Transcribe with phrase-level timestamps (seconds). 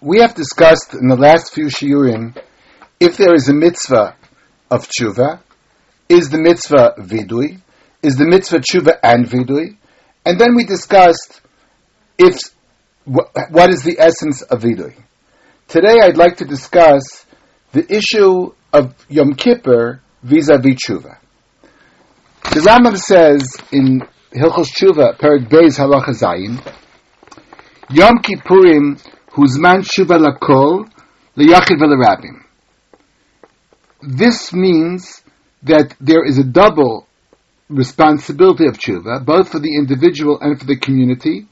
[0.00, 2.36] we have discussed in the last few shiurim
[2.98, 4.16] if there is a mitzvah
[4.70, 5.40] of tshuva,
[6.08, 7.60] is the mitzvah vidui,
[8.02, 9.76] is the mitzvah tshuva and vidui,
[10.24, 11.40] and then we discussed
[12.18, 12.38] if
[13.04, 14.94] what is the essence of vidui.
[15.68, 17.26] Today, I'd like to discuss
[17.72, 21.18] the issue of Yom Kippur vis-a-vis tshuva.
[22.42, 24.00] The Rambam says in
[24.32, 26.60] Hilchos Tshuva, Perik Beis Halacha Zayin,
[27.90, 29.00] Yom Kippurim
[29.32, 30.88] huzman tshuva lakol
[31.36, 32.42] liyachid v'lerabim.
[34.02, 35.22] This means
[35.62, 37.06] that there is a double
[37.68, 41.46] responsibility of tshuva, both for the individual and for the community,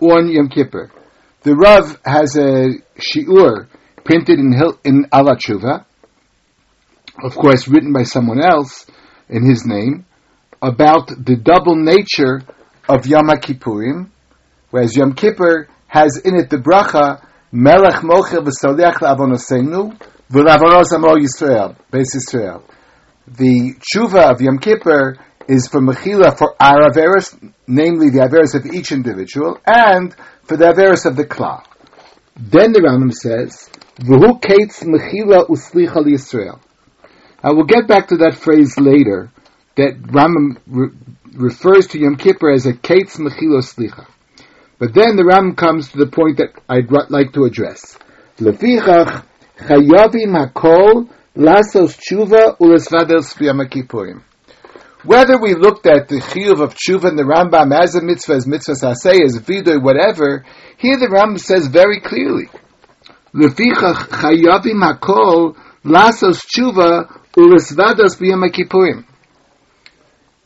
[0.00, 0.90] on Yom Kippur.
[1.42, 3.68] The Rav has a shiur
[4.04, 4.54] printed in
[4.84, 5.84] in Ala Tshuva,
[7.22, 8.86] of course, written by someone else
[9.28, 10.06] in his name,
[10.62, 12.42] about the double nature
[12.88, 14.10] of Yom Kippurim,
[14.70, 19.92] whereas Yom Kippur has in it the bracha Melech Mochel v'Soliach la'avonosenu
[20.30, 22.62] v'la'avonos Amo Yisrael, Beis Yisrael.
[23.26, 25.16] The tshuva of Yom Kippur
[25.48, 30.66] is for Mechila for our Averis, namely the Averis of each individual, and for the
[30.66, 31.64] Averis of the Klal.
[32.36, 36.60] Then the Rambam says, V'hu kates Mechila uslicha Yisrael.
[37.42, 39.32] I will get back to that phrase later,
[39.76, 40.90] that Rambam re-
[41.34, 44.06] refers to Yom Kippur as a kates Mechila Slicha.
[44.80, 47.98] But then the Ram comes to the point that I'd like to address.
[55.04, 58.46] Whether we looked at the chiyuv of tshuva and the Rambam as a mitzvah, as
[58.46, 60.46] mitzvah saseh, as vidoy, whatever,
[60.78, 62.48] here the Rambam says very clearly.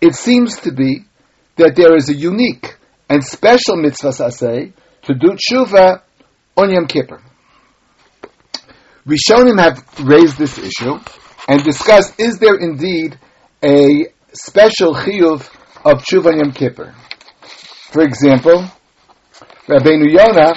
[0.01, 1.05] It seems to be
[1.57, 2.77] that there is a unique
[3.09, 6.03] and special mitzvahs say to do tshuva
[6.57, 7.21] on Yom Kippur.
[9.07, 10.99] Rishonim have raised this issue
[11.47, 13.19] and discussed is there indeed
[13.63, 15.49] a special chiyuv
[15.85, 16.95] of tshuva on Yom Kippur.
[17.91, 18.67] For example,
[19.69, 20.55] Rabbeinu Yonah,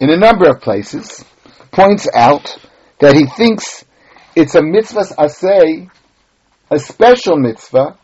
[0.00, 1.24] in a number of places,
[1.70, 2.58] points out
[3.00, 3.84] that he thinks
[4.34, 5.90] it's a mitzvah asay,
[6.70, 7.98] a special mitzvah,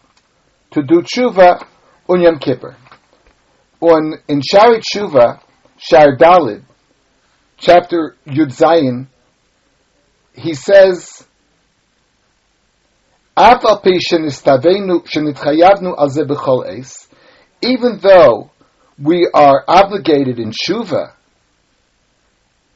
[0.73, 1.67] to do tshuva
[2.09, 2.77] on Yom Kippur.
[3.81, 5.41] On in Shari Tshuva,
[5.79, 6.63] Shar Dalid,
[7.59, 9.07] chapter Yud Zayin,
[10.35, 11.27] he says,
[17.63, 18.51] even though
[18.99, 21.13] we are obligated in tshuva,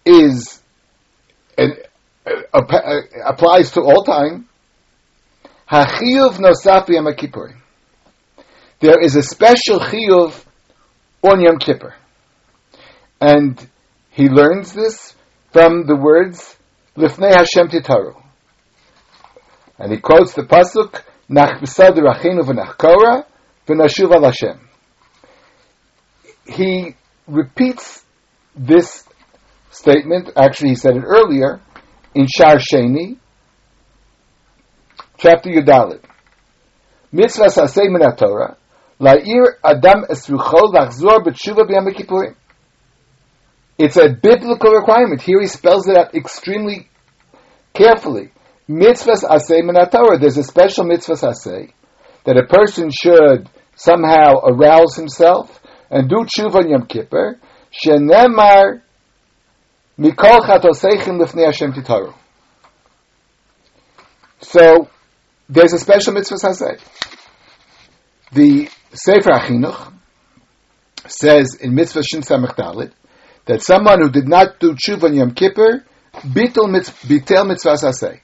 [0.05, 0.63] is
[1.57, 1.77] and
[2.27, 4.49] uh, uh, applies to all time.
[5.71, 7.58] Hachiyuv nosaf Yom Kippurim
[8.81, 10.45] there is a special chiyuv
[11.23, 11.95] on Yom Kippur.
[13.21, 13.69] And
[14.11, 15.15] he learns this
[15.53, 16.57] from the words
[16.97, 18.23] Lifnei Hashem Titaru.
[19.79, 23.27] And he quotes the pasuk Nach b'sadir achinu v'nachkora
[23.67, 24.61] v'nashuv al Hashem.
[26.47, 26.95] He
[27.27, 28.05] repeats
[28.57, 29.05] this
[29.71, 31.61] statement, actually he said it earlier,
[32.15, 33.19] in Shar Sheni,
[35.19, 36.03] chapter Yudalit.
[37.13, 38.57] Mitzvah sasei Torah,
[39.01, 40.29] It's
[43.97, 45.23] a biblical requirement.
[45.23, 46.89] Here he spells it out extremely
[47.75, 48.33] carefully.
[48.69, 50.19] Mitzvahs asay Torah.
[50.19, 51.73] There's a special mitzvahs asay
[52.25, 57.39] that a person should somehow arouse himself and do tshuva on Yom Kippur.
[57.73, 58.83] Shenemar
[59.99, 62.15] mikol lifnei Hashem titaru.
[64.41, 64.89] So
[65.49, 66.81] there's a special mitzvah saseh.
[68.33, 69.93] The Sefer Achinuch
[71.07, 75.85] says in Mitzvah Shin that someone who did not do tshuva on Yom Kippur
[76.15, 78.21] bitel mitzvah saseh.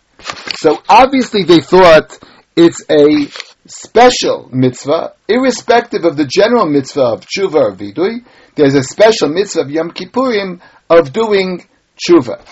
[0.57, 2.19] So obviously they thought
[2.57, 3.29] it's a
[3.67, 8.25] special mitzvah, irrespective of the general mitzvah of tshuva or vidui.
[8.55, 11.67] There's a special mitzvah of Yom Kippurim of doing
[11.97, 12.45] tshuva,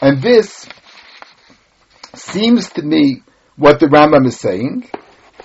[0.00, 0.66] and this
[2.14, 3.22] seems to me
[3.56, 4.88] what the Rambam is saying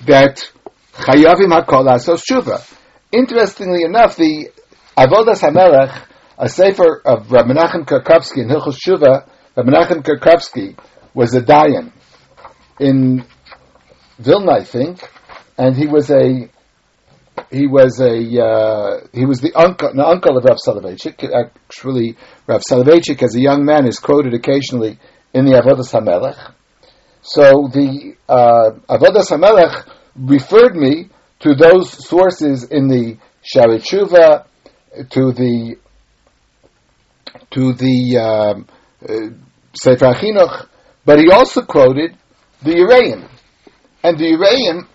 [0.06, 0.52] that
[0.98, 2.64] Chayavim hakol asos tshuva.
[3.12, 4.50] Interestingly enough, the
[4.98, 6.04] Avodas Hamelech,
[6.38, 10.78] a sefer of Rabbi Menachem Karkovsky in Hilchos Tshuva, Rabbi Menachem Karkovsky
[11.14, 11.92] was a dayan
[12.80, 13.26] in
[14.20, 15.00] Vilna, I think,
[15.58, 16.50] and he was a
[17.52, 21.30] he was a uh, he was the uncle the uncle of Rav Soloveitchik.
[21.34, 22.16] Actually,
[22.48, 24.98] Rav Soloveitchik, as a young man, is quoted occasionally
[25.34, 26.54] in the Avodas Hamelech.
[27.22, 31.10] So the uh, Avodas Hamelech referred me
[31.40, 34.46] to those sources in the Shari Tshuva,
[35.10, 35.76] to the
[37.52, 38.68] to the um,
[39.08, 39.30] uh,
[39.74, 40.68] Sefer Chinuch,
[41.06, 42.18] but he also quoted
[42.64, 43.30] the Yereim.
[44.04, 44.88] And the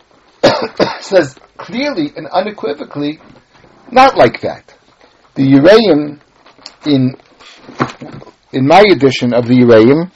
[0.43, 3.21] Yereim says clearly and unequivocally,
[3.91, 4.75] not like that.
[5.35, 6.21] The Yereim,
[6.87, 7.17] in,
[8.53, 10.11] in my edition of the Yereim,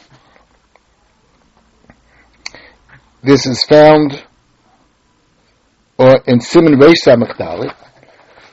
[3.23, 4.23] this is found
[6.05, 7.39] or in Simon Reish Samach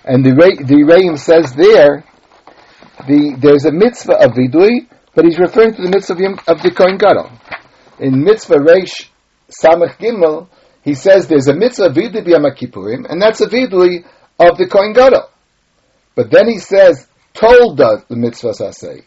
[0.06, 2.03] and the the Yereim says there,
[3.07, 6.13] the there's a mitzvah of vidui, but he's referring to the mitzvah
[6.48, 7.30] of, the Kohen Gadol.
[8.00, 9.09] In mitzvah Reish
[9.51, 10.48] Samach Gimel,
[10.81, 14.06] he says there's a mitzvah vidui b'Yom and that's a vidui
[14.39, 15.30] of the Kohen Gadol.
[16.15, 19.03] But then he says, told us the mitzvah saseh,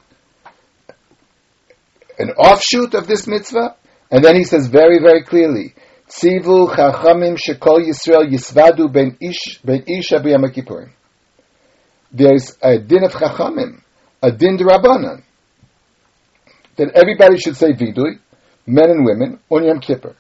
[2.19, 3.77] an offshoot of this mitzvah,
[4.11, 5.75] and then he says very, very clearly,
[6.09, 9.85] Tzivu chachamim shekol Yisrael yisvadu ben ish ben.
[12.13, 13.83] There's a din of chachamim,
[14.23, 15.23] a din drabanan,
[16.77, 18.19] that everybody should say vidui,
[18.67, 20.15] men and women, on Yom Kippur.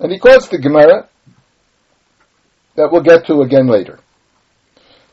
[0.00, 1.08] And he quotes the Gemara
[2.74, 3.98] that we'll get to again later.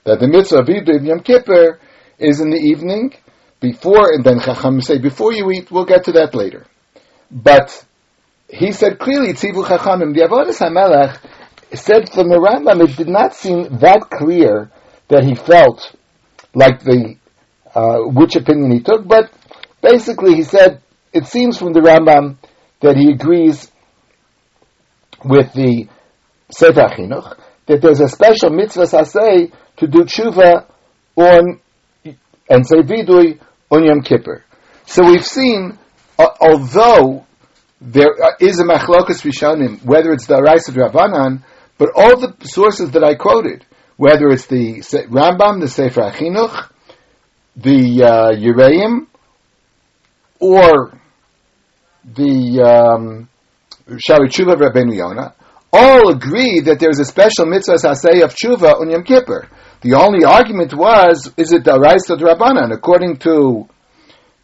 [0.06, 1.80] That the mitzvah of vidui of Yom Kippur
[2.18, 3.14] is in the evening,
[3.60, 6.66] before, and then chacham say, before you eat, we'll get to that later.
[7.32, 7.86] But
[8.54, 10.14] he said clearly, Tzivu Chachamim.
[10.14, 11.20] The Avodah HaMelech
[11.76, 14.70] said from the Rambam, it did not seem that clear
[15.08, 15.96] that he felt
[16.54, 17.16] like the,
[17.74, 19.32] uh, which opinion he took, but
[19.82, 22.38] basically he said, it seems from the Rambam
[22.82, 23.72] that he agrees
[25.26, 25.88] with the
[26.52, 30.68] Sefer Chinuch, that there's a special mitzvah saseh to do tshuva
[31.16, 31.60] on,
[32.50, 33.40] and say vidui
[33.72, 34.44] on Yom Kippur.
[34.86, 35.80] So we've seen,
[36.20, 37.26] uh, although
[37.86, 41.44] there is a machlokas rishonim, whether it's the Arais of Rabbanan,
[41.78, 43.66] but all the sources that I quoted,
[43.98, 46.70] whether it's the Rambam, the Sefer Achinuch,
[47.58, 48.32] the uh,
[50.40, 50.98] or
[52.06, 53.30] the um,
[53.98, 55.36] Shari Tshuva of Rabbeinu Yonah,
[55.74, 59.50] all agree that there's a special mitzvah saseh of tshuva on Yom Kippur.
[59.82, 62.74] The only argument was, is it the Arais of Rabbanan?
[62.74, 63.68] According to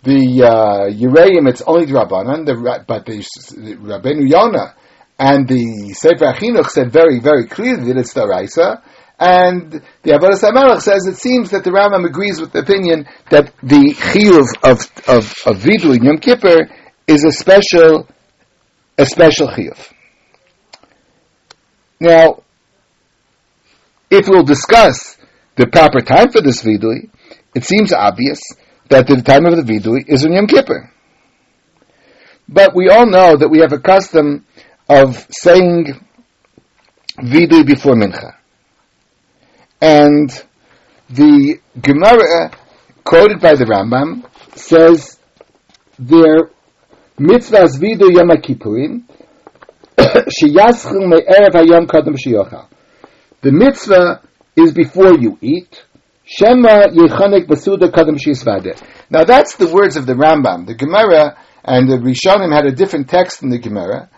[0.03, 2.45] the uh, Yereim, it's only the Rabbanan,
[2.87, 4.75] but the, the Rabbeinu Yonah
[5.19, 8.81] and the Sefer Achinuch said very, very clearly that it's the Raisa,
[9.19, 13.53] and the Avodas Hamelech says it seems that the Rambam agrees with the opinion that
[13.61, 14.79] the Chiyuv of,
[15.09, 16.69] of, of Vidu in Yom Kippur
[17.05, 18.07] is a special,
[18.97, 19.91] a special Chiyuv.
[21.99, 22.43] Now,
[24.09, 25.17] if we'll discuss
[25.57, 27.09] the proper time for this Vidui,
[27.53, 28.39] it seems obvious
[28.89, 30.91] that the time of the vidui is on Yom Kippur.
[32.47, 34.45] But we all know that we have a custom
[34.87, 35.93] of saying
[37.17, 38.35] vidui before mincha.
[39.81, 40.29] And
[41.09, 42.51] the Gemara
[43.03, 44.25] quoted by the Rambam
[44.55, 45.17] says
[45.97, 46.51] there
[47.17, 49.03] mitzvahs vidu yom kippurim
[50.37, 52.67] sheyaschil me'erev hayom kadam sheyochal.
[53.41, 54.21] The mitzvah
[54.55, 55.85] is before you eat,
[56.29, 58.79] Shema Yechanek Basuda Kadam Shisvade.
[59.09, 60.67] Now that's the words of the Rambam.
[60.67, 64.09] The Gemara and the Rishonim had a different text in the Gemara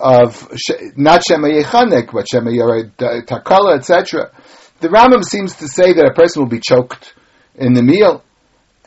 [0.00, 0.48] of
[0.96, 4.32] not Shema Yechanek, but Shema Takala, etc.
[4.80, 7.14] The Rambam seems to say that a person will be choked
[7.54, 8.24] in the meal,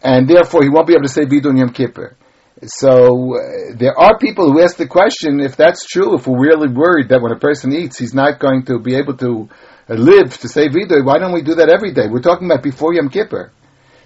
[0.04, 2.18] and therefore he won't be able to say Vidun Yom Kippur.
[2.63, 6.67] So uh, there are people who ask the question if that's true, if we're really
[6.74, 9.50] worried that when a person eats, he's not going to be able to
[9.94, 12.08] live to say Vidui, why don't we do that every day?
[12.10, 13.51] We're talking about before Yom Kippur.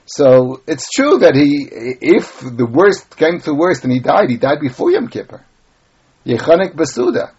[0.06, 4.38] So it's true that he, if the worst came to worst and he died, he
[4.38, 5.46] died before Yom Kippur.
[6.26, 7.32] Yechanek Basuda.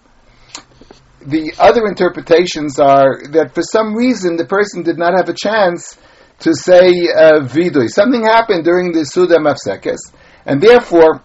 [1.27, 5.99] The other interpretations are that for some reason the person did not have a chance
[6.41, 7.89] to say uh, Vidoy.
[7.89, 10.13] Something happened during the Suda Mafsekes,
[10.47, 11.23] and therefore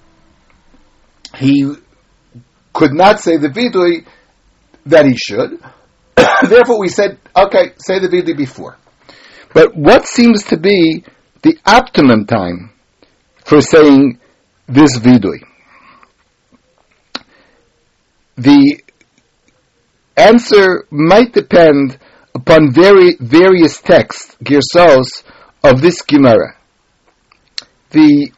[1.36, 1.76] he
[2.74, 4.06] could not say the vidui
[4.86, 5.60] that he should.
[6.48, 8.78] Therefore, we said, okay, say the vidui before.
[9.54, 11.04] But what seems to be
[11.42, 12.72] the optimum time
[13.44, 14.20] for saying
[14.68, 15.44] this vidui?
[18.38, 18.82] The
[20.18, 21.98] answer might depend
[22.34, 25.24] upon very various texts, girsos,
[25.64, 26.58] of this Gemara.
[27.92, 28.32] The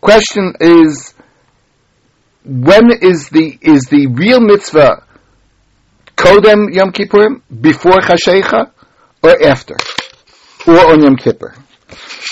[0.00, 1.14] question is,
[2.44, 5.04] when is the is the real mitzvah
[6.16, 8.70] Kodem Yom Kippurim, before Chashecha,
[9.22, 9.76] or after,
[10.66, 11.54] or on Yom Kippur.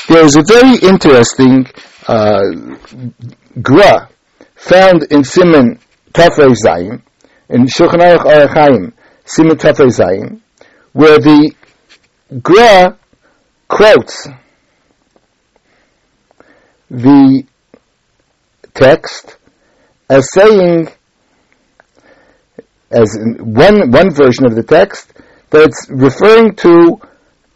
[0.08, 1.66] There is a very interesting
[2.06, 2.42] uh,
[3.62, 4.08] gra
[4.56, 5.78] found in Simon
[6.12, 7.02] Tafrei Zayin,
[7.48, 8.92] in Shulchan Aruch Arachaim,
[9.24, 10.40] Simon Tafrei
[10.92, 11.52] where the
[12.42, 12.98] gra
[13.68, 14.28] quotes
[16.90, 17.44] the
[18.74, 19.36] text
[20.08, 20.88] as saying,
[22.90, 25.12] as one one version of the text,
[25.50, 27.00] that it's referring to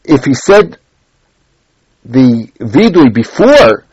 [0.05, 0.79] if he said
[2.05, 3.85] the vidui before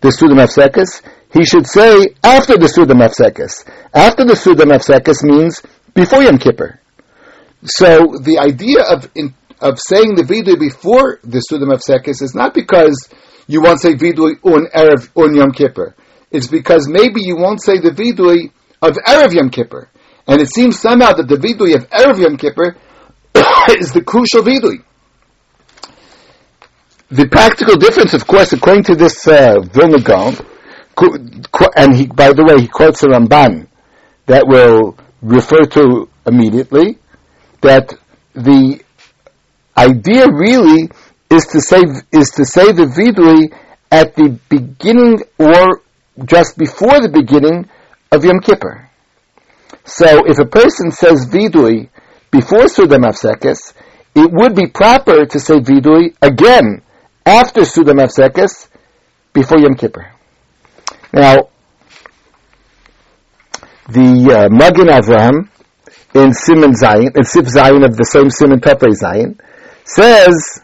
[0.00, 3.66] the Sudam Afsekis, he should say after the Sudam Afsekis.
[3.94, 5.62] After the Sudam Afsekis means
[5.94, 6.78] before Yom Kippur.
[7.64, 12.52] So the idea of in, of saying the vidui before the Sudam Afsekis is not
[12.52, 13.08] because
[13.46, 15.94] you won't say vidui on erev on Yom Kippur.
[16.30, 19.88] It's because maybe you won't say the vidui of erev Yom Kippur,
[20.26, 22.76] and it seems somehow that the vidui of erev Yom Kippur
[23.78, 24.82] is the crucial vidui.
[27.10, 30.34] The practical difference, of course, according to this uh, Vilna Gaon,
[31.76, 33.66] and he, by the way, he quotes a Ramban
[34.26, 36.98] that will refer to immediately
[37.60, 37.94] that
[38.34, 38.80] the
[39.76, 40.90] idea really
[41.30, 41.80] is to say
[42.12, 43.52] is to say the vidui
[43.90, 45.82] at the beginning or
[46.24, 47.68] just before the beginning
[48.12, 48.83] of Yom Kippur.
[49.84, 51.88] So if a person says vidui
[52.30, 53.74] before Sudam Afsekes,
[54.14, 56.82] it would be proper to say vidui again
[57.26, 58.68] after Sudam Afsekes
[59.32, 60.10] before Yom Kippur.
[61.12, 61.48] Now,
[63.88, 65.48] the uh, Magen Avraham
[66.14, 69.38] in Simon Zayin, in Sif Zayin of the same Simon Topre Zayin,
[69.84, 70.62] says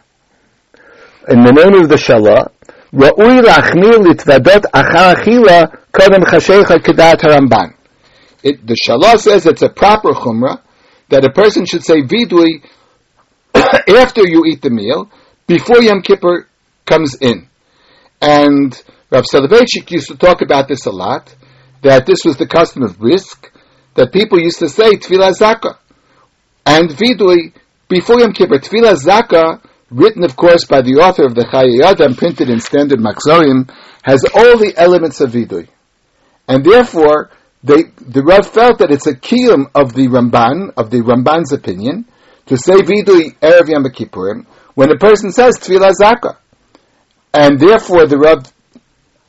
[1.28, 2.50] in the name of the Shalah,
[2.92, 7.74] Ra'ui lachmir litvadot achar achila kodem chashecha kedat haramban.
[8.42, 10.60] It, the Shalah says it's a proper chumrah
[11.08, 12.64] that a person should say vidui
[13.54, 15.10] after you eat the meal,
[15.46, 16.48] before Yom Kippur
[16.86, 17.48] comes in.
[18.20, 18.80] And
[19.10, 21.34] Rav Soloveitchik used to talk about this a lot,
[21.82, 23.50] that this was the custom of brisk,
[23.94, 25.78] that people used to say Tfilah Zaka
[26.64, 27.52] and Vidui
[27.88, 28.58] before Yom Kippur.
[28.58, 33.00] Tfilah Zaka, written of course by the author of the Chayei and printed in standard
[33.00, 33.68] Machzorim,
[34.02, 35.68] has all the elements of Vidui.
[36.46, 37.30] And therefore,
[37.62, 42.06] they, the Rav felt that it's a kiyum of the Ramban, of the Ramban's opinion,
[42.46, 46.36] to say Vidui Erev Yom Kippurim, when a person says Tfilah Zaka.
[47.34, 48.50] And therefore the Rav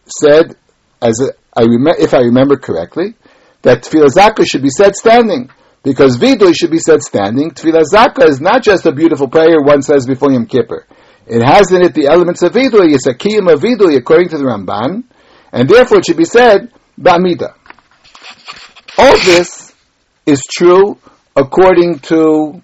[0.05, 0.55] said,
[1.01, 3.15] as a, I rem- if I remember correctly,
[3.63, 5.49] that Tfilah Zaka should be said standing.
[5.83, 7.51] Because Vidui should be said standing.
[7.51, 10.87] Tfilah Zaka is not just a beautiful prayer one says before Yom Kippur.
[11.27, 12.93] It has in it the elements of Vidui.
[12.93, 15.03] It's a kiyum of Vidui according to the Ramban.
[15.51, 17.55] And therefore it should be said Ba'amida.
[18.97, 19.73] All this
[20.25, 20.97] is true
[21.35, 22.61] according to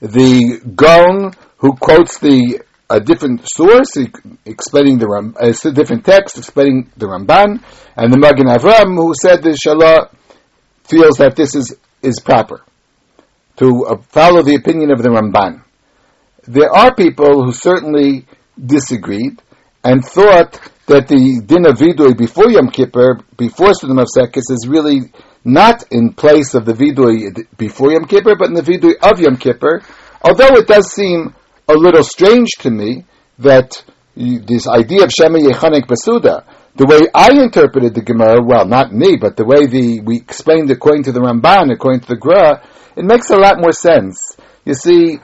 [0.00, 3.96] the Gaon who quotes the a different source
[4.44, 7.62] explaining the Ram, a different text explaining the Ramban,
[7.96, 10.14] and the Magen Avram who said the Shalah
[10.84, 12.62] feels that this is is proper
[13.56, 15.62] to uh, follow the opinion of the Ramban.
[16.46, 18.26] There are people who certainly
[18.58, 19.40] disagreed
[19.84, 24.66] and thought that the din of vidui before Yom Kippur, before Sudam of Sekis, is
[24.68, 25.12] really
[25.44, 29.36] not in place of the vidui before Yom Kippur, but in the vidui of Yom
[29.36, 29.82] Kippur.
[30.22, 31.34] Although it does seem
[31.68, 33.04] a little strange to me
[33.38, 33.82] that
[34.14, 36.44] this idea of Shema Yechanek Basuda,
[36.76, 40.70] the way I interpreted the Gemara, well, not me, but the way the we explained
[40.70, 42.62] according to the Ramban, according to the Gra,
[42.96, 44.36] it makes a lot more sense.
[44.64, 45.18] You see,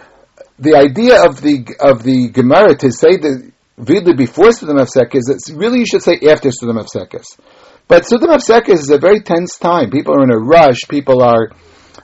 [0.58, 5.50] the idea of the of the Gemara to say the Vidui before Sudam Afsekis, it's
[5.50, 7.38] really you should say after Sudam Afsekis.
[7.86, 9.90] But Sudam Afsekis is a very tense time.
[9.90, 10.80] People are in a rush.
[10.88, 11.50] People are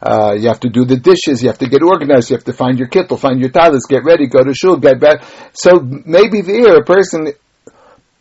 [0.01, 1.43] uh, you have to do the dishes.
[1.43, 2.31] You have to get organized.
[2.31, 5.01] You have to find your kittel, find your talis, get ready, go to shul, get
[5.01, 5.25] back.
[5.55, 7.29] So maybe there a person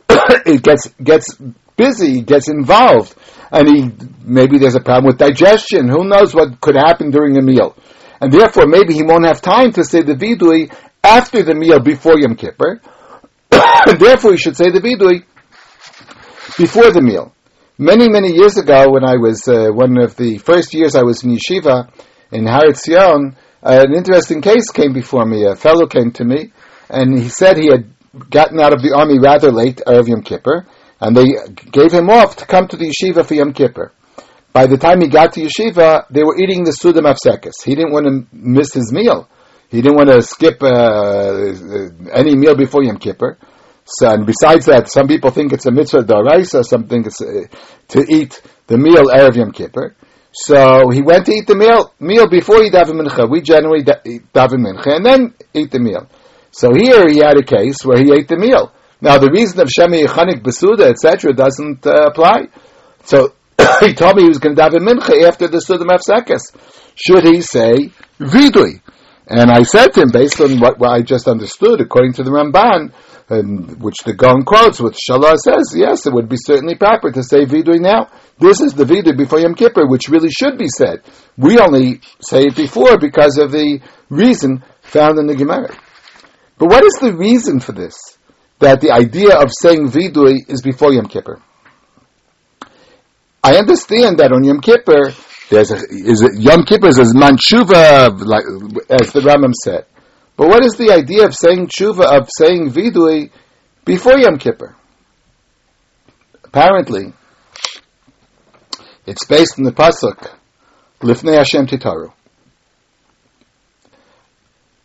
[0.45, 1.36] it gets gets
[1.75, 3.15] busy, gets involved,
[3.51, 3.91] and he
[4.24, 5.88] maybe there's a problem with digestion.
[5.89, 7.75] Who knows what could happen during a meal,
[8.22, 12.19] and therefore maybe he won't have time to say the vidui after the meal before
[12.19, 12.81] Yom Kippur.
[14.00, 15.24] therefore, he should say the vidui
[16.57, 17.33] before the meal.
[17.77, 21.24] Many, many years ago, when I was uh, one of the first years I was
[21.24, 21.89] in yeshiva
[22.31, 25.45] in Har Etzion, uh, an interesting case came before me.
[25.45, 26.51] A fellow came to me,
[26.89, 27.89] and he said he had
[28.29, 30.67] gotten out of the army rather late, Erev Yom Kippur,
[31.01, 31.25] and they
[31.72, 33.91] gave him off to come to the yeshiva for Yom Kippur.
[34.53, 37.63] By the time he got to yeshiva, they were eating the Sudam Afsekis.
[37.65, 39.27] He didn't want to miss his meal.
[39.74, 43.39] He didn't want to skip uh, uh any meal before Yom Kippur.
[43.86, 47.48] So, and besides that, some people think it's a mitzvah daraisa, some think it's uh,
[47.88, 49.96] to eat the meal erev Yom Kippur.
[50.32, 53.27] So he went to eat the meal meal before he daven mincha.
[53.27, 56.08] We generally daven mincha and then eat the meal.
[56.51, 58.72] So here he had a case where he ate the meal.
[59.01, 61.34] Now the reason of shemi yechanik besuda etc.
[61.34, 62.50] doesn't uh, apply.
[63.06, 63.34] So
[63.80, 66.53] he told me he was going to daven mincha after the sudam afsekes.
[66.94, 67.89] Should he say
[68.20, 68.82] vidui?
[69.27, 72.32] And I said to him, based on what, what I just understood, according to the
[72.32, 72.94] Ramban,
[73.30, 77.24] and which the Gaon quotes, which Shalah says, yes, it would be certainly proper to
[77.24, 78.10] say vidui now.
[78.38, 81.03] This is the vidui before Yom Kippur, which really should be said.
[81.38, 85.74] We only say it before because of the reason found in the Gemara.
[86.58, 87.96] But what is the reason for this?
[88.60, 91.42] That the idea of saying vidui is before Yom Kippur.
[93.44, 95.12] I understand that on Yom Kippur,
[95.50, 98.45] there's a, is it, Yom Kippur is as manshuva, like,
[98.89, 99.85] as the Rambam said.
[100.35, 103.29] But what is the idea of saying tshuva, of saying vidui
[103.85, 104.75] before Yom Kippur?
[106.43, 107.13] Apparently,
[109.05, 110.33] it's based on the pasuk
[111.01, 112.13] Lifnei Hashem Titaru.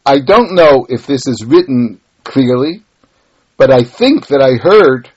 [0.05, 2.83] I don't know if this is written clearly,
[3.57, 5.11] but I think that I heard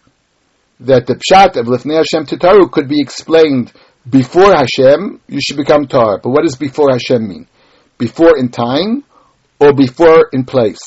[0.81, 3.71] that the pshat of Lifnei Hashem Titaru could be explained
[4.09, 6.19] before Hashem, you should become tar.
[6.21, 7.47] But what does before Hashem mean?
[7.97, 9.03] Before in time
[9.59, 10.79] or before in place.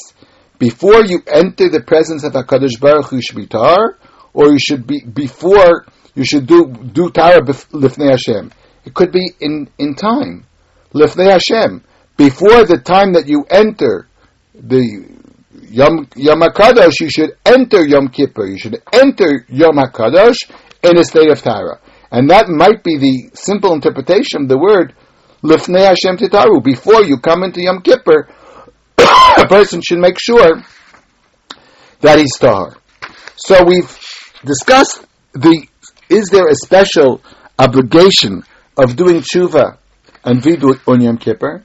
[0.58, 3.98] Before you enter the presence of Hakadosh Baruch you should be tar,
[4.32, 8.52] or you should be before you should do do tar lifnei Hashem.
[8.84, 10.46] It could be in in time,
[10.92, 11.84] lifnei Hashem,
[12.16, 14.08] before the time that you enter
[14.54, 15.08] the
[15.70, 17.00] Yom Yom Hakadosh.
[17.00, 18.46] You should enter Yom Kippur.
[18.46, 20.38] You should enter Yom Hakadosh
[20.82, 21.80] in a state of Tara,
[22.14, 24.94] and that might be the simple interpretation of the word
[25.42, 26.62] lifnei Hashem titaru.
[26.62, 28.28] Before you come into Yom Kippur
[28.98, 30.62] a person should make sure
[32.02, 32.76] that he's tahar.
[33.34, 33.90] So we've
[34.44, 35.66] discussed the
[36.08, 37.20] is there a special
[37.58, 38.44] obligation
[38.76, 39.78] of doing tshuva
[40.24, 41.64] and vidu on Yom Kippur,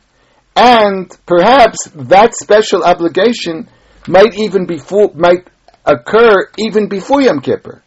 [0.55, 3.69] and perhaps that special obligation
[4.07, 5.47] might even before might
[5.85, 7.83] occur even before Yom Kippur,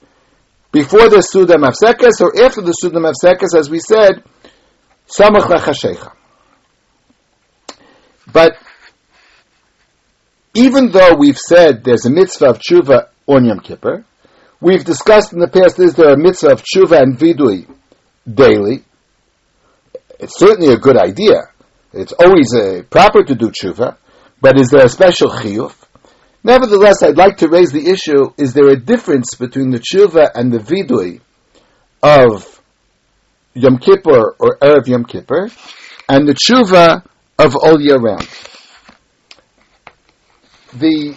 [0.73, 4.25] before the Suda Mafsekes or after the Suda Mafsekes, as we said,
[5.07, 6.13] Samach Lachashecha.
[8.33, 8.57] But
[10.55, 14.05] even though we've said there's a mitzvah of tshuva on Yom Kippur,
[14.61, 17.69] we've discussed in the past is there a mitzvah of tshuva and vidui
[18.33, 18.83] daily.
[20.19, 21.51] It's certainly a good idea.
[21.93, 23.97] It's always uh, proper to do tshuva,
[24.41, 25.75] but is there a special chiyuv?
[26.45, 30.53] Nevertheless, I'd like to raise the issue, is there a difference between the tshuva and
[30.53, 31.21] the vidui
[32.03, 32.61] of
[33.55, 35.51] Yom Kippur or Erev Yom Kippur
[36.09, 37.05] and the tshuva
[37.39, 38.29] of all year round?
[40.75, 41.15] the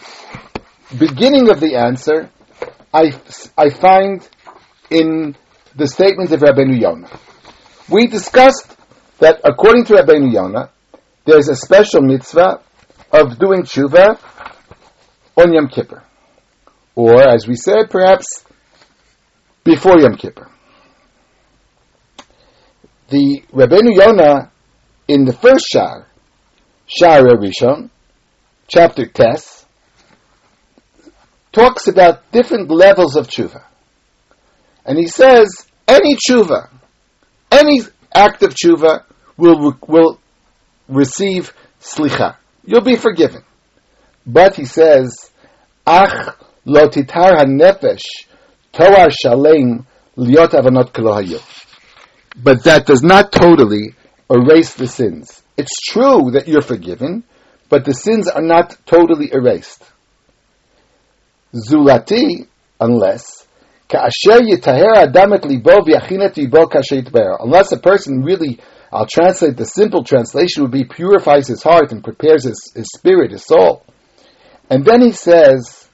[1.00, 2.30] beginning of the answer
[2.94, 3.14] I,
[3.58, 4.28] I find
[4.90, 5.36] in
[5.76, 7.20] the statements of Rabbeinu Yonah.
[7.90, 8.76] We discussed
[9.20, 10.70] that according to Rabbeinu Yonah,
[11.26, 12.62] there's a special mitzvah
[13.12, 14.20] of doing tshuva
[15.38, 16.04] on Yom Kippur.
[16.96, 18.46] Or, as we said, perhaps
[19.64, 20.50] before Yom Kippur.
[23.10, 24.52] The Rabbeinu Yonah,
[25.08, 26.08] in the first Shar,
[26.88, 27.90] Shar Rishon,
[28.68, 29.66] chapter Tes,
[31.52, 33.64] talks about different levels of tshuva.
[34.86, 36.70] And he says, any tshuva,
[37.52, 37.82] any
[38.14, 39.04] act of tshuva
[39.38, 40.20] will, will
[40.88, 42.38] receive slicha.
[42.66, 43.44] You'll be forgiven.
[44.26, 45.32] But he says,
[45.86, 46.36] ach
[46.66, 48.04] lo titar ha-nefesh
[48.74, 49.86] toar shalem
[50.18, 51.44] liot avanot
[52.36, 53.94] But that does not totally
[54.30, 55.44] erase the sins.
[55.58, 57.24] It's true that you're forgiven,
[57.70, 59.84] but the sins are not totally erased.
[61.54, 62.48] Zulati,
[62.80, 63.46] unless
[63.88, 64.22] Unless
[67.72, 68.60] a person really,
[68.92, 73.32] I'll translate the simple translation would be purifies his heart and prepares his, his spirit,
[73.32, 73.86] his soul.
[74.70, 75.88] And then he says,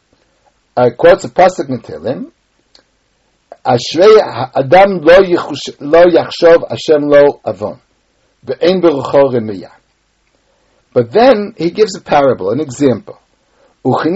[0.78, 1.68] uh, quotes a pasuk
[3.64, 7.80] Ashrei Adam lo yachshov Hashem lo avon,
[8.46, 9.72] ve'en berucho remiyah.
[10.94, 13.20] But then he gives a parable, an example.
[13.84, 14.08] Like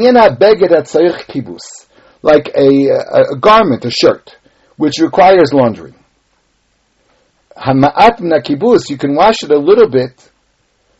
[2.56, 4.36] a, a, a garment, a shirt,
[4.78, 5.94] which requires laundry.
[7.56, 10.32] Hama'at kibus, you can wash it a little bit,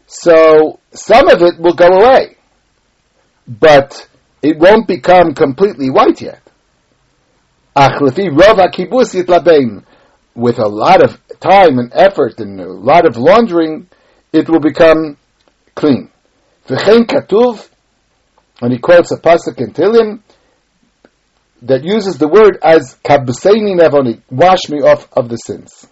[0.08, 2.35] so some of it will go away.
[3.48, 4.08] But
[4.42, 6.42] it won't become completely white yet.
[10.36, 13.88] With a lot of time and effort and a lot of laundering,
[14.34, 15.18] it will become
[15.76, 16.10] clean.
[16.68, 20.22] And he quotes a pasuk in Tilim
[21.62, 25.88] that uses the word as kabseini nevoni, wash me off of the sins.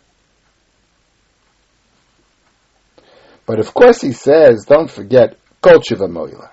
[3.45, 6.52] But of course he says, don't forget, kol tshuva moila.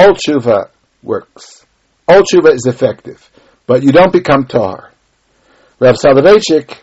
[0.00, 0.70] All tshuva
[1.02, 1.66] works.
[2.08, 3.30] All tshuva is effective,
[3.66, 4.92] but you don't become tar.
[5.78, 6.74] Rav Soloveitchik,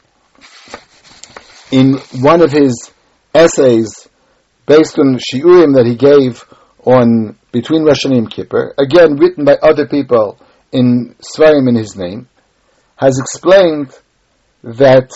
[1.72, 2.92] in one of his
[3.34, 4.08] essays
[4.68, 6.46] based on shiurim that he gave
[6.86, 10.38] on between Rosh and Kippur, again written by other people
[10.72, 12.28] in Svarim in his name,
[12.98, 13.98] has explained
[14.62, 15.10] that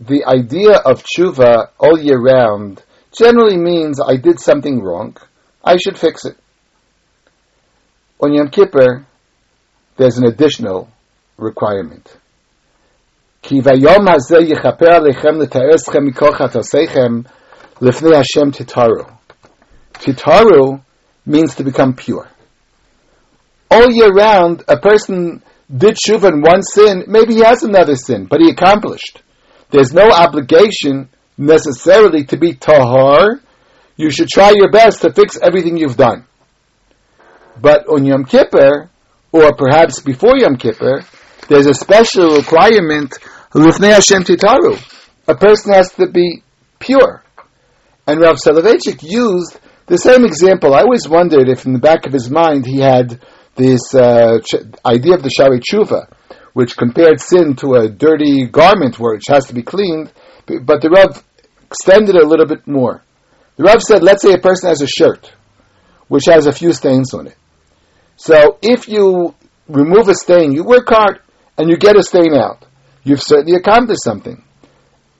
[0.00, 5.18] the idea of tshuva all year round generally means I did something wrong,
[5.62, 6.38] I should fix it.
[8.20, 9.06] On Yom Kippur,
[9.96, 10.88] there's an additional
[11.36, 12.16] requirement.
[13.42, 17.26] Ki vayom hazeh yichaper alechem l'ta'eschem mikol chataseichem
[17.80, 19.10] lifnei Hashem titaru.
[19.94, 20.82] Titaru
[21.26, 22.28] means to become pure.
[23.70, 25.42] All year round, a person
[25.74, 29.22] did shuv in one sin, maybe he has another sin, but he accomplished.
[29.70, 33.40] There's no obligation necessarily to be tahar.
[33.96, 36.26] You should try your best to fix everything you've done.
[37.60, 38.90] But on Yom Kippur,
[39.32, 41.04] or perhaps before Yom Kippur,
[41.48, 43.18] there's a special requirement,
[43.52, 44.78] Lufnei Hashem Titaru.
[45.28, 46.42] A person has to be
[46.78, 47.22] pure.
[48.06, 50.74] And Rav Soloveitchik used the same example.
[50.74, 53.20] I always wondered if in the back of his mind he had
[53.56, 54.40] this uh,
[54.84, 56.12] idea of the Shari Tshuva,
[56.52, 60.12] which compared sin to a dirty garment which has to be cleaned,
[60.46, 61.24] but the Rav
[61.66, 63.02] extended it a little bit more.
[63.56, 65.32] The Rav said, let's say a person has a shirt
[66.08, 67.36] which has a few stains on it.
[68.16, 69.34] So if you
[69.68, 71.20] remove a stain, you work hard
[71.58, 72.64] and you get a stain out.
[73.02, 74.42] You've certainly accomplished something.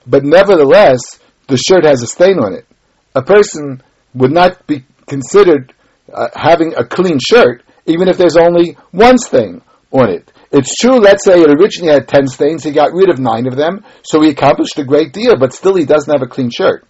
[0.06, 2.66] But nevertheless, the shirt has a stain on it.
[3.14, 3.82] A person
[4.14, 5.74] would not be considered
[6.12, 9.60] uh, having a clean shirt even if there's only one stain
[9.92, 10.32] on it.
[10.50, 13.56] It's true, let's say it originally had 10 stains, he got rid of nine of
[13.56, 16.86] them, so he accomplished a great deal, but still he doesn't have a clean shirt.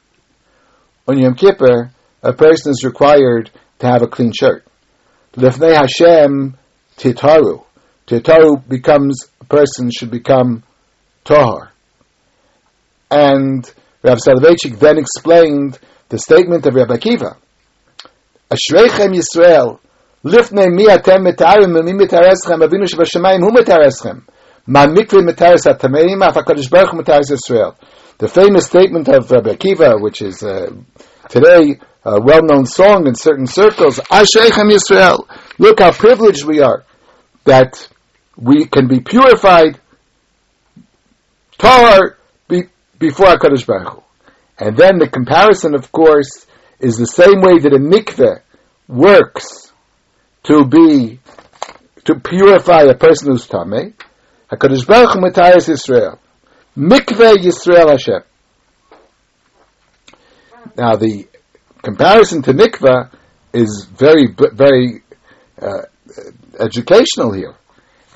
[1.09, 1.91] On Yom Kippur,
[2.23, 4.67] a person is required to have a clean shirt.
[5.37, 6.57] Lefnei Hashem
[6.97, 7.65] titaru.
[8.07, 10.63] Titaru becomes a person should become
[11.25, 11.71] tohar.
[13.11, 13.65] And
[14.03, 17.37] Rav Soloveitchik then explained the statement of Rav Akiva.
[18.49, 19.81] Ashreichem Yisrael,
[20.25, 24.23] lifnei mi atem mitarim, mi mitareschem, avinu shebashamayim hu mitareschem.
[24.67, 27.75] Ma mikve mitares atameim, af HaKadosh Baruch mitares Yisrael.
[28.19, 30.71] The famous statement of Rabbi Akiva, which is uh,
[31.29, 35.27] today a well-known song in certain circles, Asheichem Yisrael,
[35.59, 36.85] look how privileged we are
[37.45, 37.89] that
[38.37, 39.81] we can be purified,
[41.57, 42.65] tar, be,
[42.99, 44.03] before HaKadosh Baruch Hu.
[44.59, 46.47] And then the comparison, of course,
[46.79, 48.41] is the same way that a mikveh
[48.89, 49.73] works
[50.45, 51.21] to be
[52.05, 53.95] to purify a person who's tame.
[54.53, 56.19] Hakadosh Baruch Hu Matayas Yisrael,
[56.77, 58.23] Mikveh Yisrael Hashem.
[60.77, 61.27] Now the
[61.85, 63.11] comparison to mikveh
[63.53, 65.03] is very very
[65.61, 65.83] uh,
[66.59, 67.55] educational here.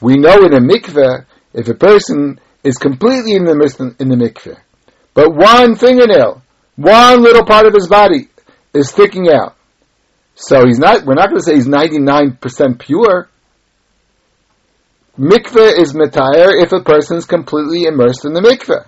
[0.00, 4.58] We know in a mikveh if a person is completely in the in the mikveh,
[5.14, 6.42] but one fingernail,
[6.76, 8.28] one little part of his body
[8.74, 9.54] is sticking out.
[10.34, 11.04] So he's not.
[11.04, 13.28] We're not going to say he's ninety nine percent pure.
[15.18, 18.86] Mikveh is metayr if a person is completely immersed in the mikveh.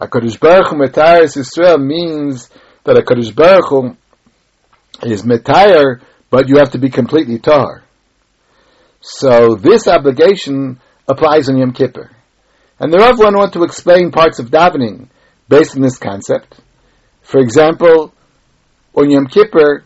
[0.00, 2.50] Hakadosh Baruch Hu metayr Yisrael means
[2.84, 3.96] that Hakadosh Baruch Hu
[5.02, 7.82] is metayr, but you have to be completely tar.
[9.00, 12.10] So this obligation applies on Yom Kippur,
[12.78, 15.08] and the Rav want to explain parts of davening
[15.48, 16.60] based on this concept.
[17.22, 18.12] For example,
[18.94, 19.84] on Yom Kippur,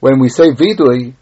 [0.00, 1.14] when we say vidui,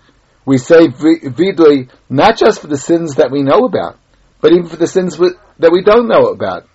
[0.47, 3.99] we say vidui not just for the sins that we know about,
[4.41, 6.67] but even for the sins that we don't know about.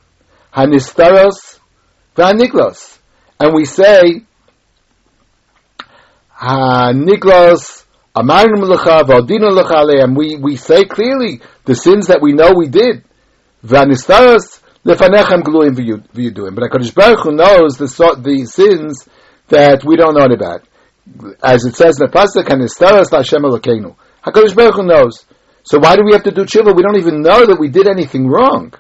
[0.56, 1.60] Hanistaros
[2.16, 3.00] v'haniglos.
[3.40, 4.24] And we say,
[6.38, 7.84] Haniglos
[8.16, 12.70] Amarim l'cha v'aldino l'cha and we, we say clearly the sins that we know we
[12.70, 13.04] did.
[13.66, 16.56] V'anistaros lefanechem gluyim v'yuduim.
[16.56, 17.88] But HaKadosh Baruch Hu knows the,
[18.22, 19.10] the sins
[19.50, 20.62] that we don't know about.
[21.44, 25.26] As it says in the pasuk, "And istaras Hashem Elokeinu." Hakadosh Baruch Hu knows.
[25.64, 26.76] So why do we have to do tshuva?
[26.76, 28.74] We don't even know that we did anything wrong.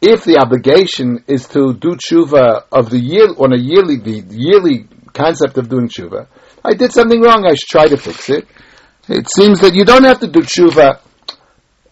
[0.00, 4.86] If the obligation is to do tshuva of the year on a yearly, the yearly
[5.12, 6.28] concept of doing tshuva,
[6.64, 7.44] I did something wrong.
[7.44, 8.46] I should try to fix it.
[9.08, 11.00] It seems that you don't have to do tshuva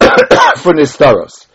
[0.58, 1.46] for nistaros,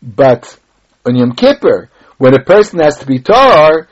[0.00, 0.58] but
[1.06, 3.88] on Yom Kippur, when a person has to be tar,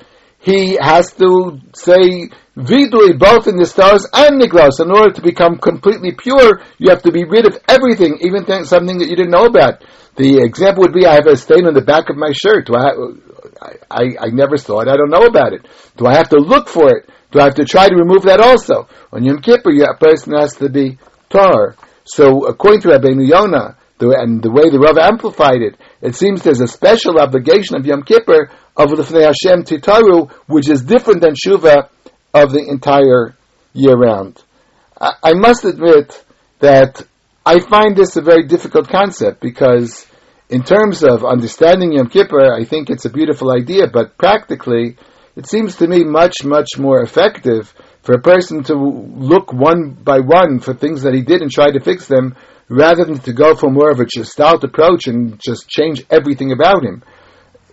[0.48, 4.80] he has to say vidui both in the stars and nigros.
[4.80, 8.66] In order to become completely pure, you have to be rid of everything, even th-
[8.66, 9.84] something that you didn't know about.
[10.16, 12.66] The example would be: I have a stain on the back of my shirt.
[12.66, 12.90] Do I,
[13.90, 14.88] I, I never saw it.
[14.88, 15.66] I don't know about it.
[15.96, 17.08] Do I have to look for it?
[17.30, 18.88] Do I have to try to remove that also?
[19.12, 21.76] On Yom Kippur, a person has to be tar.
[22.04, 26.42] So, according to Rabbeinu Yonah, the, and the way the Rav amplified it, it seems
[26.42, 31.34] there's a special obligation of Yom Kippur of Lefnei Hashem Titaru, which is different than
[31.34, 31.88] Shuva
[32.32, 33.34] of the entire
[33.72, 34.42] year round.
[34.98, 36.24] I, I must admit
[36.60, 37.04] that
[37.44, 40.06] I find this a very difficult concept because
[40.48, 44.96] in terms of understanding Yom Kippur, I think it's a beautiful idea, but practically,
[45.36, 50.20] it seems to me much, much more effective for a person to look one by
[50.20, 52.36] one for things that he did and try to fix them,
[52.68, 56.84] rather than to go for more of a gestalt approach and just change everything about
[56.84, 57.02] him.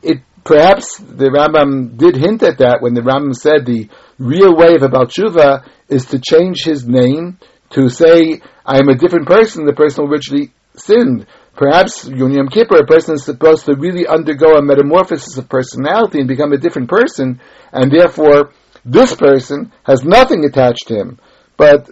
[0.02, 4.76] It perhaps the Rambam did hint at that when the Rambam said the real way
[4.76, 7.38] of about tshuva is to change his name
[7.72, 11.26] to say I am a different person the person who originally sinned.
[11.56, 16.28] Perhaps Yom Kippur, a person is supposed to really undergo a metamorphosis of personality and
[16.28, 17.40] become a different person,
[17.72, 18.52] and therefore
[18.84, 21.20] this person has nothing attached to him.
[21.58, 21.90] But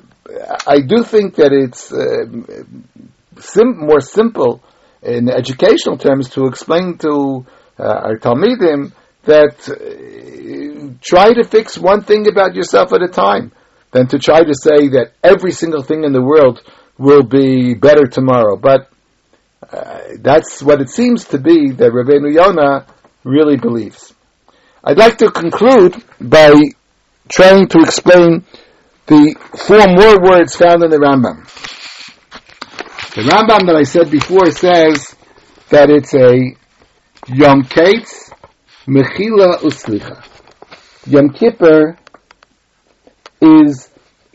[0.68, 2.26] I do think that it's uh,
[3.40, 4.62] sim- more simple
[5.02, 7.46] in educational terms to explain to
[7.78, 8.92] our Talmidim
[9.24, 13.52] that uh, try to fix one thing about yourself at a time
[13.92, 16.62] than to try to say that every single thing in the world
[16.98, 18.58] will be better tomorrow.
[18.58, 18.90] But
[19.72, 22.86] uh, that's what it seems to be that Rabbeinu Yonah
[23.24, 24.14] really believes.
[24.84, 26.54] I'd like to conclude by
[27.30, 28.44] trying to explain
[29.06, 31.44] the four more words found in the Rambam.
[33.16, 35.16] The Rambam that I said before says
[35.70, 36.56] that it's a
[37.28, 38.32] Yom Kates
[38.86, 40.26] Mechila Uslicha.
[41.08, 41.98] Yom Kippur
[43.42, 43.90] is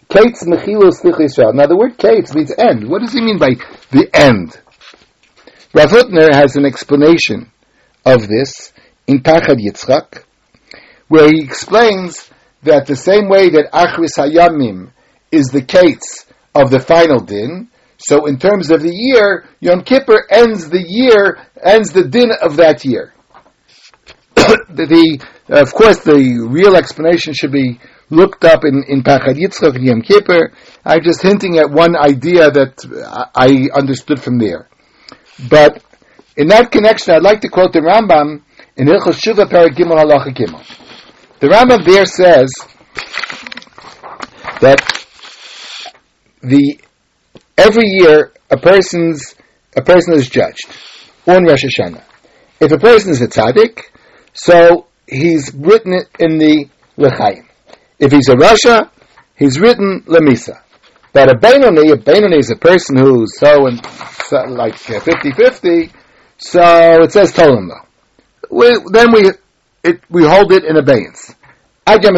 [0.09, 1.55] Kates Mechila Uslicha Yisrael.
[1.55, 2.88] Now the word Kates means end.
[2.88, 3.57] What does he mean by
[3.90, 4.59] the end?
[5.74, 7.53] Rav Hutner has an explanation
[8.07, 8.72] of this
[9.07, 10.22] in Pachad Yitzchak,
[11.09, 12.31] where he explains
[12.62, 14.92] that the same way that Achris Hayamim
[15.31, 16.24] is the Kates
[16.55, 21.38] of the final din, so in terms of the year, Yom Kippur ends the year,
[21.62, 23.12] ends the din of that year.
[24.37, 27.80] the, of course, the real explanation should be
[28.11, 30.52] looked up in, in Pachad Yitzchak and Yom Kippur.
[30.84, 34.68] I'm just hinting at one idea that I understood from there.
[35.50, 35.82] But
[36.37, 38.42] in that connection, I'd like to quote the Rambam
[38.76, 40.62] in Hilchos Shuva Perek Gimel Halacha Gimel.
[41.40, 42.52] The Rambam there says
[44.61, 44.80] that
[46.42, 46.78] the
[47.59, 49.35] every year a person's
[49.77, 50.66] a person is judged
[51.27, 52.03] on Rosh Hashanah.
[52.61, 53.81] If a person is a tzaddik,
[54.33, 57.47] so he's written it in the L'chaim.
[57.99, 58.90] If he's a Rasha,
[59.37, 60.62] he's written Lemisa.
[61.12, 63.85] But a Benoni, a Benoni is a person who's so and
[64.27, 65.90] so, like uh, 50-50,
[66.38, 67.71] so it says Tolam
[68.51, 69.33] we, Then we
[69.85, 71.35] it, we hold it in abeyance.
[71.87, 72.14] Ad Yom.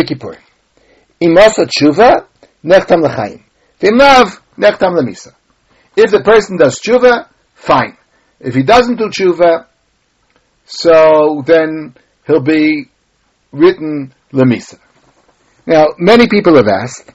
[1.23, 2.27] Imasa tshuva,
[2.65, 3.45] nechtam l'chaim.
[3.81, 5.35] V'imnav, nechtam lemisa.
[5.97, 7.97] If the person does tshuva, fine.
[8.39, 9.67] If he doesn't do tshuva,
[10.65, 11.97] so then
[12.27, 12.87] he'll be
[13.53, 14.79] written lemisa.
[15.67, 17.13] Now, many people have asked,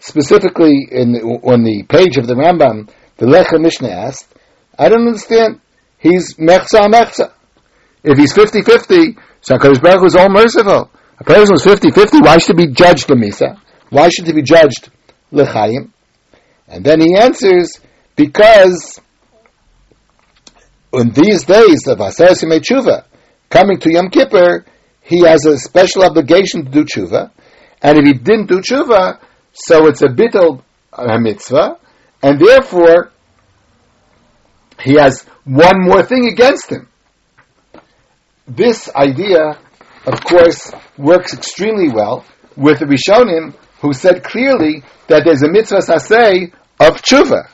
[0.00, 4.34] specifically in on the page of the Rambam, the Lechem Mishnah asked,
[4.78, 5.60] I don't understand.
[5.98, 7.32] He's mechza mechza.
[8.02, 10.90] If he's 50-50, so Baruch Hu is all merciful.
[11.18, 13.58] A person who's 50-50, why should he be judged lemisa?
[13.90, 14.90] Why should he be judged
[15.32, 15.90] lechayim?
[16.68, 17.80] And then he answers,
[18.16, 19.00] because
[20.92, 23.04] in these days of Aseres Tshuva,
[23.50, 24.64] coming to Yom Kippur,
[25.02, 27.30] he has a special obligation to do tshuva,
[27.82, 29.18] and if he didn't do tshuva,
[29.52, 31.78] so it's a bittul a mitzvah,
[32.22, 33.10] and therefore
[34.80, 36.88] he has one more thing against him.
[38.46, 39.58] This idea,
[40.06, 42.24] of course, works extremely well
[42.56, 47.50] with the Rishonim, who said clearly that there's a mitzvah saseh of tshuva.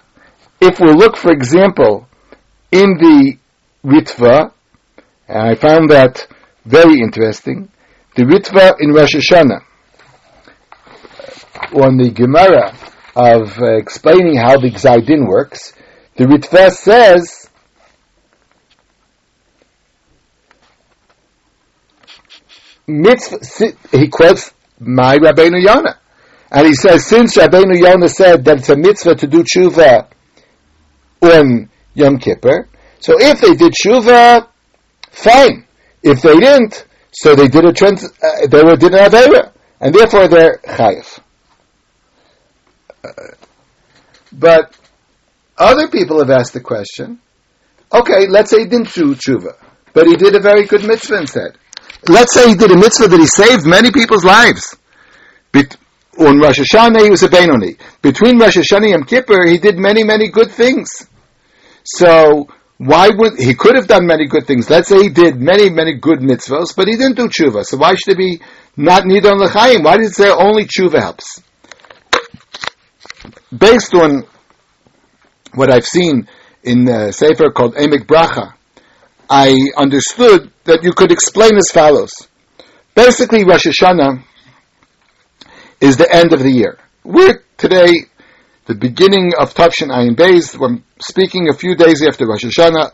[0.61, 2.07] If we look, for example,
[2.71, 3.37] in the
[3.85, 4.53] Ritva,
[5.27, 6.29] and I found that
[6.65, 7.69] very interesting,
[8.15, 9.65] the Ritva in Rosh Hashanah,
[11.75, 12.77] on the Gemara
[13.17, 15.73] of uh, explaining how the Gzaidin works,
[16.15, 17.51] the Ritva says
[22.87, 25.97] mitzvah, he quotes my Rabbeinu Yonah.
[26.51, 30.09] And he says, since Rabbeinu Yonah said that it's a mitzvah to do tshuva
[31.23, 34.49] on Yom Kippur, so if they did tshuva,
[35.11, 35.67] fine.
[36.03, 39.95] If they didn't, so they did a trans, uh, they were did an avera, and
[39.95, 41.21] therefore they're chayiv.
[43.05, 43.13] Uh,
[44.33, 44.77] but
[45.59, 47.21] other people have asked the question.
[47.93, 49.57] Okay, let's say he didn't do tshuva,
[49.93, 51.59] but he did a very good mitzvah instead.
[52.09, 54.77] Let's say he did a mitzvah that he saved many people's lives.
[55.53, 55.77] Bet-
[56.19, 57.77] on Rosh Hashanah, he was a Benoni.
[58.03, 61.07] Between Rosh Hashanah and Kippur, he did many, many good things.
[61.85, 62.49] So,
[62.81, 64.71] Why would he could have done many good things?
[64.71, 67.63] Let's say he did many, many good mitzvahs, but he didn't do tshuva.
[67.63, 68.41] So why should it be
[68.75, 69.83] not nidon l'chaim?
[69.83, 71.43] Why did it say only tshuva helps?
[73.55, 74.25] Based on
[75.55, 76.27] what I've seen
[76.63, 78.55] in the sefer called Emek Bracha,
[79.29, 82.13] I understood that you could explain as follows.
[82.95, 84.25] Basically, Rosh Hashanah
[85.81, 86.79] is the end of the year.
[87.05, 88.07] We're today
[88.67, 90.57] the beginning of Tafshin Ayin Beis.
[90.57, 92.93] We're speaking a few days after Rosh Hashanah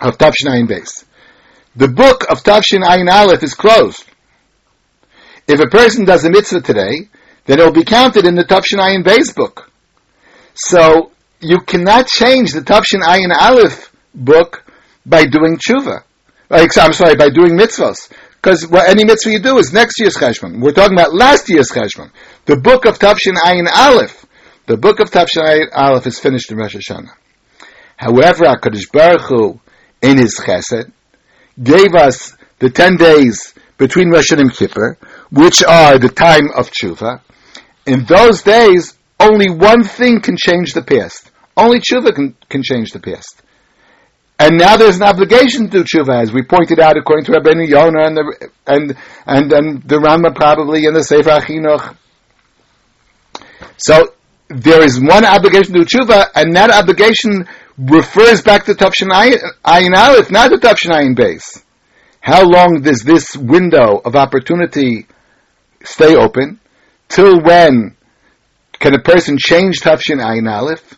[0.00, 1.04] of Tafshin Ayin Beis.
[1.74, 4.04] The book of Tafshin Ayin Aleph is closed.
[5.46, 7.08] If a person does a mitzvah today,
[7.46, 9.70] then it will be counted in the Tafshin Ayin Beis book.
[10.54, 14.64] So you cannot change the Tafshin Ayin Aleph book
[15.06, 16.02] by doing tshuva.
[16.50, 18.10] I'm sorry, by doing mitzvahs.
[18.48, 20.62] Because what any mitzvah you do is next year's cheshbon.
[20.62, 22.10] We're talking about last year's cheshbon.
[22.46, 24.24] The book of Tafshin Ayin Aleph,
[24.64, 27.10] the book of Tafshin Ayin Aleph is finished in Rosh Hashanah.
[27.98, 29.60] However, HaKadosh Baruch Hu,
[30.00, 30.90] in His chesed,
[31.62, 34.96] gave us the ten days between Rosh and Kippur,
[35.30, 37.20] which are the time of tshuva.
[37.84, 41.30] In those days, only one thing can change the past.
[41.54, 43.42] Only tshuva can, can change the past.
[44.40, 47.66] And now there's an obligation to do tshuva, as we pointed out, according to Rabbeinu
[47.68, 48.96] Yonah and the and
[49.26, 51.96] and and the Rambam probably in the Sefer HaChinuch.
[53.78, 54.14] So
[54.48, 60.30] there is one obligation to tshuva, and that obligation refers back to Tafshin Ayin Aleph,
[60.30, 61.64] not the Tafshin Ayin Beis.
[62.20, 65.06] How long does this window of opportunity
[65.82, 66.60] stay open?
[67.08, 67.96] Till when
[68.78, 70.94] can a person change Tafshin Ayin Aleph?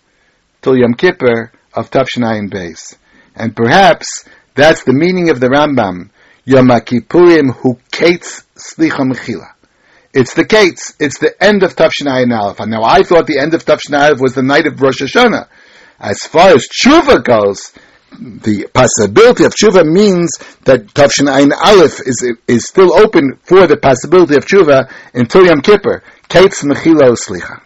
[0.60, 2.96] Till Yom Kippur of Tafshin Ayin Beis.
[3.40, 6.10] And perhaps that's the meaning of the Rambam.
[6.44, 9.54] Yom Kippurim hu kates slicha mechila.
[10.12, 10.94] It's the kates.
[11.00, 12.60] It's the end of Tafshin Ayin Aleph.
[12.66, 15.48] Now I thought the end of Tafshin Aleph was the night of Rosh Hashanah.
[15.98, 17.72] As far as tshuva goes,
[18.12, 20.30] the possibility of tshuva means
[20.64, 25.62] that Tafshin Ayin Aleph is, is still open for the possibility of tshuva until Yom
[25.62, 26.02] Kippur.
[26.28, 27.62] Kates mechila slicha.